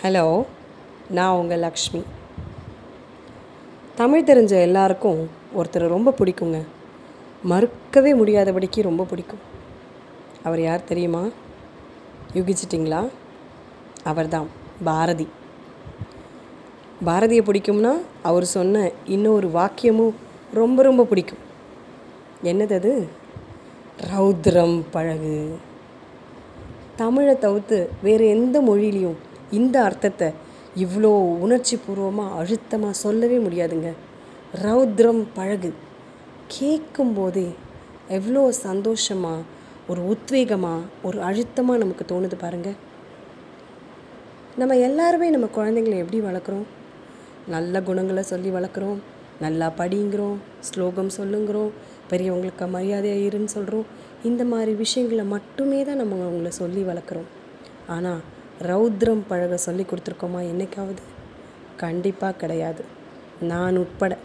[0.00, 0.44] Hello
[1.08, 2.02] நான் உங்கள் லக்ஷ்மி.
[3.94, 6.66] தமிழ் தெரிஞ்ச எல்லாருக்கும் ஒருத்தர் ரொம்ப பிடிக்குங்க.
[7.50, 9.38] மறுக்கவே முடியாதபடிக்கு ரொம்ப பிடிக்கும்.
[10.42, 11.26] அவர் யார் தெரியுமா?
[12.32, 13.08] யூகிச்சிட்டிங்களா?
[14.04, 14.48] அவர்தான்
[14.84, 15.28] பாரதி.
[17.06, 20.14] பாரதியை பிடிக்கும்னா அவர் சொன்ன இன்னொரு வாக்கியமும்
[20.54, 21.38] ரொம்ப ரொம்ப பிடிக்கும்.
[22.44, 23.08] என்னது அது?
[24.16, 25.58] ரௌத்ரம் பழகு.
[26.96, 29.16] தமிழை தவிர்த்து வேறு எந்த மொழியிலையும்
[29.58, 30.28] இந்த அர்த்தத்தை
[30.84, 31.10] இவ்வளோ
[31.44, 33.90] உணர்ச்சி பூர்வமாக அழுத்தமாக சொல்லவே முடியாதுங்க.
[34.64, 35.70] ரௌத்ரம் பழகு.
[36.54, 37.48] கேட்கும்போதே
[38.16, 39.46] எவ்வளோ சந்தோஷமாக
[39.90, 42.78] ஒரு உத்வேகமாக ஒரு அழுத்தமாக நமக்கு தோணுது பாருங்கள்
[44.60, 46.66] நம்ம எல்லாருமே நம்ம குழந்தைங்களை எப்படி வளர்க்குறோம்?
[47.54, 48.98] நல்ல குணங்களை சொல்லி வளர்க்குறோம்
[49.44, 50.36] நல்லா படிங்கிறோம்
[50.68, 51.72] ஸ்லோகம் சொல்லுங்கிறோம்
[52.10, 53.88] பெரியவங்களுக்கு மரியாதையாக இருன்னு சொல்கிறோம்
[54.30, 57.28] இந்த மாதிரி விஷயங்களை மட்டுமே தான் நம்ம அவங்கள சொல்லி வளர்க்குறோம்.
[57.94, 58.20] ஆனால்
[58.62, 60.40] ரௌத்ரம் பழக சொல்லி கொடுத்துருக்கோமா?
[60.42, 61.02] என்னைக்காவது?
[61.76, 62.84] கண்டிப்பாக கிடையாது.
[63.40, 64.18] நான் உட்பட.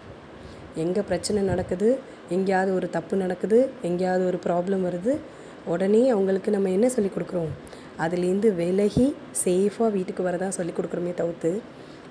[0.75, 1.99] எங்கே பிரச்சனை நடக்குது?
[2.29, 3.69] எங்கேயாவது ஒரு தப்பு நடக்குது?
[3.81, 5.17] எங்கேயாவது ஒரு ப்ராப்ளம் வருது?
[5.65, 7.53] உடனே அவங்களுக்கு நம்ம என்ன சொல்லி கொடுக்குறோம்?
[7.99, 11.61] அதுலேருந்து விலகி சேஃபாக வீட்டுக்கு வரதான் சொல்லி கொடுக்குறோமே தவிர்த்து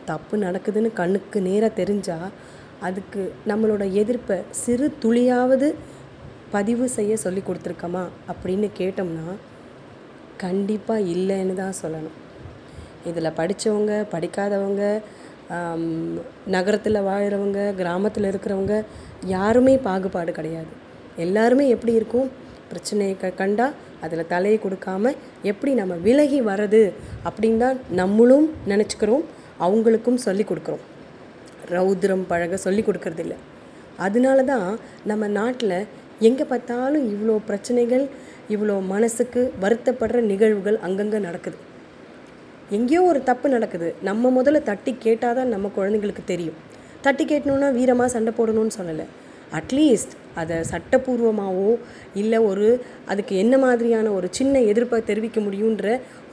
[0.05, 2.31] தப்பு நடக்குதுன்னு கண்ணுக்கு நேராக தெரிஞ்சால்
[2.81, 5.75] அதுக்கு நம்மளோட எதிர்ப்பை சிறு துளியாவது
[6.51, 8.05] பதிவு செய்ய சொல்லி கொடுத்துருக்கோமா?
[8.29, 9.35] அப்படின்னு கேட்டோம்னா
[10.45, 12.17] கண்டிப்பாக இல்லைன்னு தான் சொல்லணும்.
[13.09, 14.83] இதில் படித்தவங்க படிக்காதவங்க
[16.55, 18.77] நகரத்தில் வாழ்கிறவங்க கிராமத்தில் இருக்கிறவங்க
[19.35, 20.73] யாருமே பாகுபாடு கிடையாது.
[21.25, 22.29] எல்லாருமே எப்படி இருக்கும்?
[22.71, 23.67] பிரச்சனையை க கண்டா
[24.05, 25.13] அதில் தலையை கொடுக்காம
[25.51, 26.83] எப்படி நம்ம விலகி வர்றது
[27.29, 29.25] அப்படின்னு தான் நம்மளும் நினச்சிக்கிறோம்
[29.67, 30.85] அவங்களுக்கும் சொல்லி கொடுக்குறோம்.
[31.75, 33.37] ரௌத்ரம் பழக சொல்லி கொடுக்கறதில்ல
[34.07, 34.69] அதனால தான்
[35.11, 35.79] நம்ம நாட்டில்
[36.29, 38.05] எங்கே பார்த்தாலும் இவ்வளோ பிரச்சனைகள்
[38.55, 41.59] இவ்வளோ மனசுக்கு வருத்தப்படுற நிகழ்வுகள் அங்கங்கே நடக்குது.
[42.77, 43.89] எங்கேயோ ஒரு தப்பு நடக்குது.
[44.09, 46.59] நம்ம முதல்ல தட்டி கேட்டால் தான் நம்ம குழந்தைங்களுக்கு தெரியும்.
[47.05, 49.07] தட்டி கேட்டணுன்னா வீரமாக சண்டை போடணும்னு சொல்லலை.
[49.59, 51.69] அட்லீஸ்ட் அதை சட்டப்பூர்வமாகவோ
[52.21, 52.69] இல்லை ஒரு
[53.13, 55.87] அதுக்கு என்ன மாதிரியான ஒரு சின்ன எதிர்ப்பை தெரிவிக்க முடியுன்ற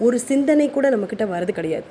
[0.06, 1.88] ஒரு சிந்தனை கூட நம்மக்கிட்ட வர்றது கிடையாது.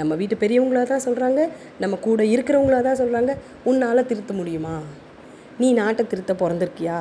[0.00, 1.40] நம்ம வீட்டு பெரியவங்களாக தான் சொல்கிறாங்க
[1.82, 3.32] நம்ம கூட இருக்கிறவங்களாக தான் சொல்கிறாங்க
[3.70, 4.76] உன்னால் திருத்த முடியுமா?
[5.60, 6.98] நீ நாட்டை திருத்த பிறந்திருக்கியா?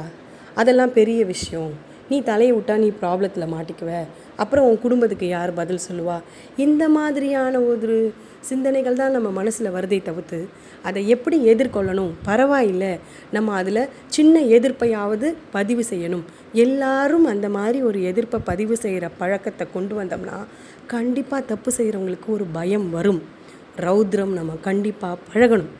[0.62, 1.73] அதெல்லாம் பெரிய விஷயம்.
[2.09, 3.91] நீ தலையை விட்டா நீ ப்ராப்ளத்தில் மாட்டிக்குவ.
[4.36, 6.22] அப்புறம் உன் குடும்பத்துக்கு யார் பதில் சொல்லுவா?
[6.56, 10.47] இந்த மாதிரியான ஒரு சிந்தனைகள் தான் நம்ம மனசில் வருதை தவிர்த்து
[10.84, 12.12] அதை எப்படி எதிர்கொள்ளணும்?
[12.24, 13.00] பரவாயில்லை.
[13.31, 16.24] நம்ம அதில் சின்ன எதிர்ப்பையாவது பதிவு செய்யணும்.
[16.53, 20.40] எல்லாரும் அந்த மாதிரி ஒரு எதிர்ப்பை பதிவு செய்கிற பழக்கத்தை கொண்டு வந்தோம்னா
[20.88, 23.24] கண்டிப்பாக தப்பு செய்கிறவங்களுக்கு ஒரு பயம் வரும்.
[23.78, 25.72] ரௌத்ரம் நம்ம கண்டிப்பாக பழகணும்.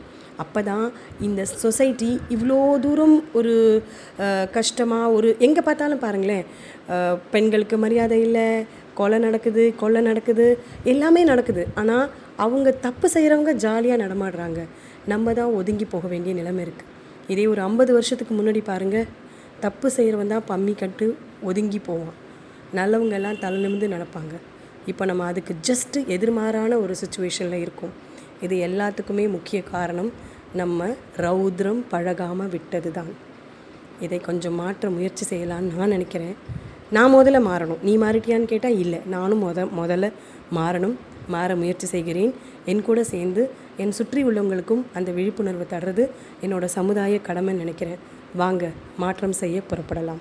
[0.42, 0.86] அப்போ தான்
[1.26, 3.54] இந்த சொசைட்டி இவ்வளோ தூரம் ஒரு
[4.56, 6.46] கஷ்டமாக ஒரு எங்கே பார்த்தாலும் பாருங்களேன்
[7.34, 8.46] பெண்களுக்கு மரியாதை இல்லை
[8.98, 10.46] கொலை நடக்குது கொலை நடக்குது
[10.92, 11.62] எல்லாமே நடக்குது.
[11.80, 12.10] ஆனால்
[12.44, 14.60] அவங்க தப்பு செய்கிறவங்க ஜாலியாக நடமாடுறாங்க.
[15.12, 16.90] நம்ம தான் ஒதுங்கி போக வேண்டிய நிலைமை இருக்குது
[17.32, 19.08] இதே ஒரு ஐம்பது வருஷத்துக்கு முன்னாடி பாருங்கள்
[19.64, 21.06] தப்பு செய்கிறவன் தான் பம்மி கட்டு
[21.50, 22.16] ஒதுங்கி போவான்.
[22.78, 24.34] நல்லவங்கெல்லாம் தலை நிமிந்து நடப்பாங்க.
[24.92, 27.94] இப்போ நம்ம அதுக்கு ஜஸ்ட்டு எதிர்மாறான ஒரு சுச்சுவேஷனில் இருக்கோம்.
[28.40, 30.10] இது எல்லாத்துக்குமே முக்கிய காரணம்
[30.54, 30.86] நம்ம
[31.16, 33.12] ரௌத்ரம் பழகாமல் விட்டது தான்
[34.00, 36.36] இதை கொஞ்சம் மாற்ற முயற்சி செய்யலான்னு நான் நினைக்கிறேன்.
[36.90, 37.82] நான் முதல்ல மாறணும்.
[37.82, 39.00] நீ மாறிட்டியான்னு கேட்டால் இல்லை.
[39.06, 40.12] நானும் முத முதல்ல
[40.52, 40.96] மாறணும்.
[41.28, 42.34] மாற முயற்சி செய்கிறேன்.
[42.66, 46.10] என் கூட சேர்ந்து என் சுற்றி உள்ளவங்களுக்கும் அந்த விழிப்புணர்வு தர்றது
[46.42, 47.98] என்னோட சமுதாய கடமைன்னு நினைக்கிறேன்.
[48.36, 50.20] வாங்க மாற்றம் செய்ய புறப்படலாம்.